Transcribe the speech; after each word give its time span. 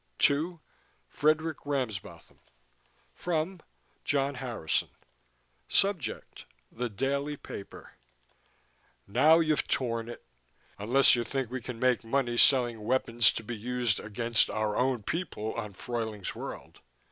TO: 0.17 0.59
Fredk. 1.15 1.57
Ramsbotham 1.63 2.39
FROM: 3.13 3.59
John 4.03 4.33
Harrison 4.33 4.89
SUBJECT: 5.67 6.45
The 6.71 6.89
daily 6.89 7.37
paper 7.37 7.91
Now 9.05 9.39
you've 9.41 9.67
torn 9.67 10.09
it. 10.09 10.25
Unless 10.79 11.13
you 11.13 11.23
think 11.23 11.51
we 11.51 11.61
can 11.61 11.79
make 11.79 12.03
money 12.03 12.35
selling 12.37 12.83
weapons 12.83 13.31
to 13.33 13.43
be 13.43 13.55
used 13.55 13.99
against 13.99 14.49
our 14.49 14.75
own 14.75 15.03
people 15.03 15.53
on 15.53 15.71
Fruyling's 15.73 16.33
World. 16.33 16.79